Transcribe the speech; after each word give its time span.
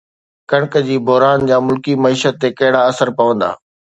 ڪڻڪ 0.49 0.73
جي 0.87 0.95
بحران 1.07 1.39
جا 1.49 1.57
ملڪي 1.67 1.93
معيشت 2.03 2.33
تي 2.41 2.49
ڪهڙا 2.59 2.81
اثر 2.91 3.07
پوندا؟ 3.17 3.49